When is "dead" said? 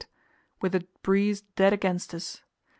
1.55-1.73